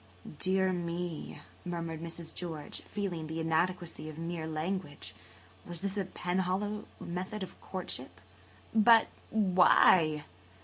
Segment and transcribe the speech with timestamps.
[0.39, 2.33] "Dear me!" murmured Mrs.
[2.33, 5.13] George, feeling the inadequacy of mere language.
[5.63, 8.19] Was this a Penhallow method of courtship?
[8.73, 10.25] "But why?